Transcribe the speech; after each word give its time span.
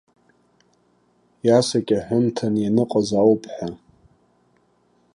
Иасакьаҳәымҭан 1.47 2.53
ианыҟаз 2.63 3.09
ауп 3.21 3.43
ҳәа. 3.53 3.69